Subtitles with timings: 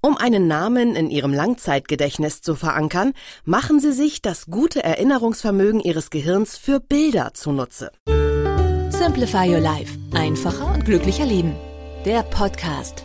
[0.00, 6.10] Um einen Namen in Ihrem Langzeitgedächtnis zu verankern, machen Sie sich das gute Erinnerungsvermögen Ihres
[6.10, 7.90] Gehirns für Bilder zunutze.
[8.90, 9.98] Simplify Your Life.
[10.14, 11.56] Einfacher und glücklicher Leben.
[12.04, 13.04] Der Podcast.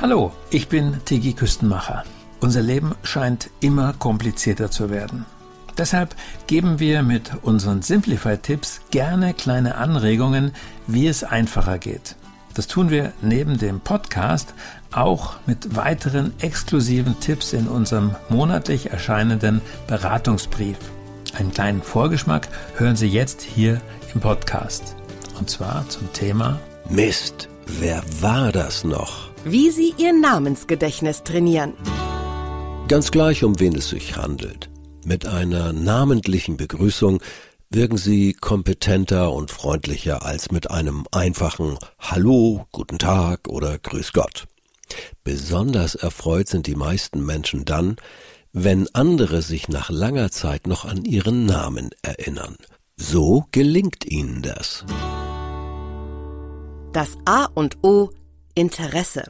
[0.00, 2.02] Hallo, ich bin Tigi Küstenmacher.
[2.40, 5.26] Unser Leben scheint immer komplizierter zu werden.
[5.78, 6.16] Deshalb
[6.48, 10.52] geben wir mit unseren Simplify-Tipps gerne kleine Anregungen,
[10.88, 12.16] wie es einfacher geht.
[12.56, 14.54] Das tun wir neben dem Podcast
[14.90, 20.78] auch mit weiteren exklusiven Tipps in unserem monatlich erscheinenden Beratungsbrief.
[21.38, 23.82] Einen kleinen Vorgeschmack hören Sie jetzt hier
[24.14, 24.96] im Podcast.
[25.38, 29.28] Und zwar zum Thema Mist, wer war das noch?
[29.44, 31.74] Wie Sie Ihr Namensgedächtnis trainieren.
[32.88, 34.70] Ganz gleich, um wen es sich handelt.
[35.04, 37.20] Mit einer namentlichen Begrüßung
[37.70, 44.46] wirken Sie kompetenter und freundlicher als mit einem einfachen Hallo, guten Tag oder Grüß Gott.
[45.24, 47.96] Besonders erfreut sind die meisten Menschen dann,
[48.52, 52.56] wenn andere sich nach langer Zeit noch an ihren Namen erinnern.
[52.96, 54.84] So gelingt ihnen das.
[56.92, 58.10] Das A und O
[58.54, 59.24] Interesse.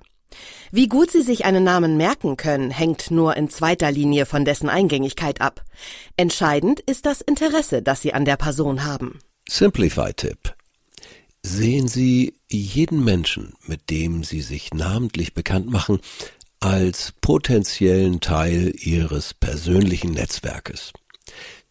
[0.72, 4.68] Wie gut Sie sich einen Namen merken können, hängt nur in zweiter Linie von dessen
[4.68, 5.64] Eingängigkeit ab.
[6.16, 9.20] Entscheidend ist das Interesse, das Sie an der Person haben.
[9.48, 10.54] Simplify-Tipp.
[11.42, 16.00] Sehen Sie jeden Menschen, mit dem Sie sich namentlich bekannt machen,
[16.58, 20.92] als potenziellen Teil Ihres persönlichen Netzwerkes.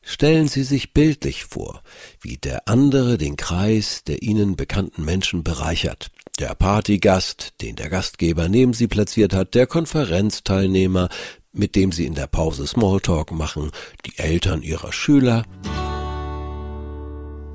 [0.07, 1.81] Stellen Sie sich bildlich vor,
[2.21, 6.11] wie der andere den Kreis der Ihnen bekannten Menschen bereichert.
[6.39, 11.09] Der Partygast, den der Gastgeber neben Sie platziert hat, der Konferenzteilnehmer,
[11.51, 13.71] mit dem Sie in der Pause Smalltalk machen,
[14.05, 15.43] die Eltern Ihrer Schüler.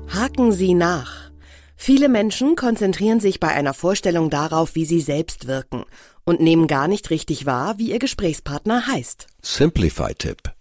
[0.09, 1.31] Haken Sie nach.
[1.77, 5.85] Viele Menschen konzentrieren sich bei einer Vorstellung darauf, wie sie selbst wirken
[6.25, 9.25] und nehmen gar nicht richtig wahr, wie ihr Gesprächspartner heißt.
[9.41, 10.53] Simplify-Tipp.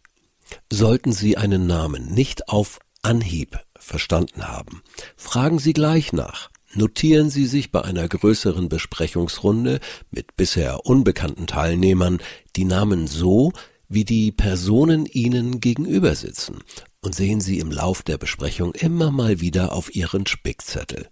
[0.72, 4.82] Sollten Sie einen Namen nicht auf Anhieb verstanden haben,
[5.16, 6.50] fragen Sie gleich nach.
[6.74, 12.18] Notieren Sie sich bei einer größeren Besprechungsrunde mit bisher unbekannten Teilnehmern
[12.54, 13.52] die Namen so,
[13.88, 16.58] wie die Personen Ihnen gegenüber sitzen
[17.00, 21.08] und sehen Sie im Lauf der Besprechung immer mal wieder auf Ihren Spickzettel.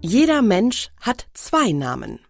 [0.00, 2.20] Jeder Mensch hat zwei Namen.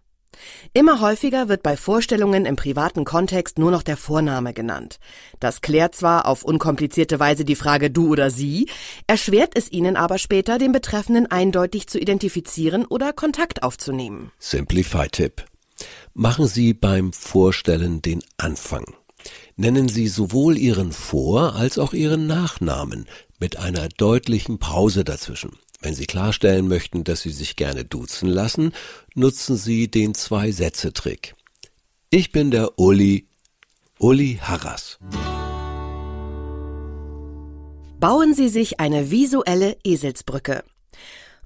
[0.73, 4.99] Immer häufiger wird bei Vorstellungen im privaten Kontext nur noch der Vorname genannt.
[5.39, 8.69] Das klärt zwar auf unkomplizierte Weise die Frage du oder sie,
[9.07, 14.31] erschwert es ihnen aber später, den Betreffenden eindeutig zu identifizieren oder Kontakt aufzunehmen.
[14.39, 15.45] Simplify-Tipp.
[16.13, 18.83] Machen Sie beim Vorstellen den Anfang.
[19.55, 23.05] Nennen Sie sowohl Ihren Vor- als auch Ihren Nachnamen
[23.39, 25.51] mit einer deutlichen Pause dazwischen.
[25.81, 28.73] Wenn Sie klarstellen möchten, dass Sie sich gerne duzen lassen,
[29.15, 31.35] nutzen Sie den Zwei-Sätze-Trick.
[32.09, 33.27] Ich bin der Uli,
[33.97, 34.99] Uli Harras.
[37.99, 40.63] Bauen Sie sich eine visuelle Eselsbrücke.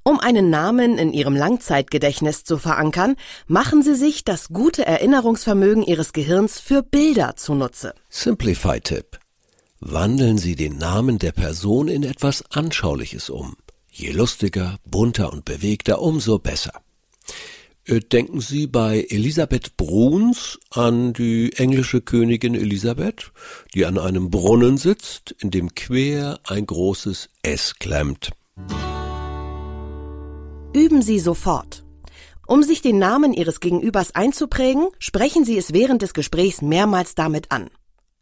[0.02, 3.16] Um einen Namen in Ihrem Langzeitgedächtnis zu verankern,
[3.48, 7.94] machen Sie sich das gute Erinnerungsvermögen Ihres Gehirns für Bilder zunutze.
[8.10, 9.20] Simplify-Tipp.
[9.80, 13.56] Wandeln Sie den Namen der Person in etwas Anschauliches um.
[13.96, 16.81] Je lustiger, bunter und bewegter, umso besser.
[17.86, 23.32] Äh, denken Sie bei Elisabeth Bruns an die englische Königin Elisabeth,
[23.76, 28.32] die an einem Brunnen sitzt, in dem quer ein großes S klemmt.
[30.74, 31.84] Üben Sie sofort.
[32.48, 37.52] Um sich den Namen Ihres Gegenübers einzuprägen, sprechen Sie es während des Gesprächs mehrmals damit
[37.52, 37.70] an.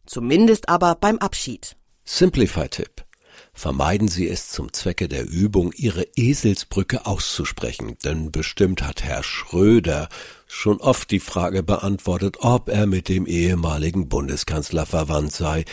[0.04, 1.76] Zumindest aber beim Abschied.
[2.04, 3.06] Simplify-Tipp.
[3.54, 10.08] Vermeiden Sie es zum Zwecke der Übung, Ihre Eselsbrücke auszusprechen, denn bestimmt hat Herr Schröder
[10.46, 15.64] schon oft die Frage beantwortet, ob er mit dem ehemaligen Bundeskanzler verwandt sei.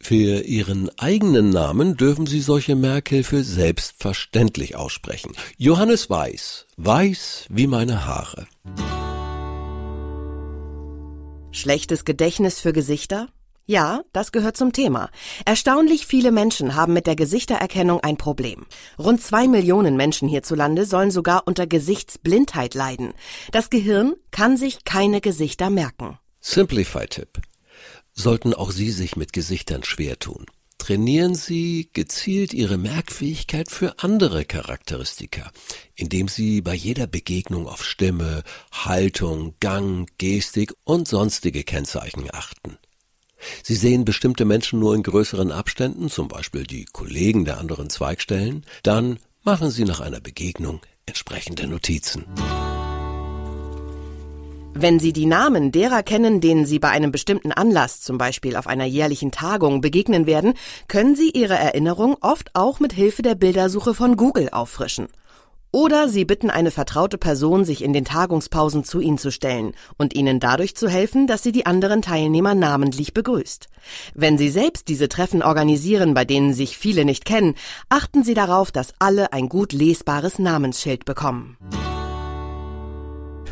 [0.00, 5.32] Für Ihren eigenen Namen dürfen Sie solche Merkhilfe selbstverständlich aussprechen.
[5.56, 8.48] Johannes Weiß, weiß wie meine Haare.
[11.52, 13.28] Schlechtes Gedächtnis für Gesichter?
[13.64, 15.08] Ja, das gehört zum Thema.
[15.44, 18.66] Erstaunlich viele Menschen haben mit der Gesichtererkennung ein Problem.
[18.98, 23.14] Rund zwei Millionen Menschen hierzulande sollen sogar unter Gesichtsblindheit leiden.
[23.52, 26.18] Das Gehirn kann sich keine Gesichter merken.
[26.40, 27.40] Simplify-Tipp.
[28.12, 34.44] Sollten auch Sie sich mit Gesichtern schwer tun, trainieren Sie gezielt Ihre Merkfähigkeit für andere
[34.44, 35.50] Charakteristika,
[35.94, 38.42] indem Sie bei jeder Begegnung auf Stimme,
[38.72, 42.76] Haltung, Gang, Gestik und sonstige Kennzeichen achten.
[43.62, 48.64] Sie sehen bestimmte Menschen nur in größeren Abständen, zum Beispiel die Kollegen der anderen Zweigstellen,
[48.82, 52.26] dann machen Sie nach einer Begegnung entsprechende Notizen.
[54.74, 58.66] Wenn Sie die Namen derer kennen, denen Sie bei einem bestimmten Anlass, zum Beispiel auf
[58.66, 60.54] einer jährlichen Tagung, begegnen werden,
[60.88, 65.08] können Sie Ihre Erinnerung oft auch mit Hilfe der Bildersuche von Google auffrischen.
[65.74, 70.14] Oder Sie bitten eine vertraute Person, sich in den Tagungspausen zu Ihnen zu stellen und
[70.14, 73.68] Ihnen dadurch zu helfen, dass sie die anderen Teilnehmer namentlich begrüßt.
[74.14, 77.54] Wenn Sie selbst diese Treffen organisieren, bei denen sich viele nicht kennen,
[77.88, 81.56] achten Sie darauf, dass alle ein gut lesbares Namensschild bekommen.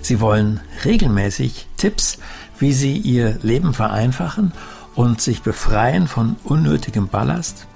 [0.03, 2.19] Sie wollen regelmäßig Tipps,
[2.59, 4.53] wie Sie Ihr Leben vereinfachen
[4.95, 7.67] und sich befreien von unnötigem Ballast?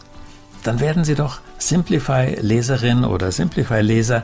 [0.64, 4.22] Dann werden Sie doch Simplify Leserin oder Simplify Leser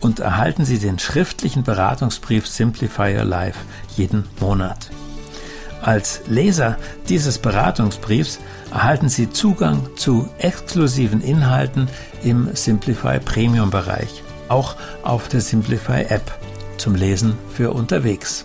[0.00, 3.58] und erhalten Sie den schriftlichen Beratungsbrief Simplify Your Life
[3.96, 4.90] jeden Monat.
[5.80, 6.76] Als Leser
[7.08, 8.40] dieses Beratungsbriefs
[8.70, 11.88] erhalten Sie Zugang zu exklusiven Inhalten
[12.22, 16.38] im Simplify Premium Bereich, auch auf der Simplify App
[16.76, 18.44] zum Lesen für unterwegs.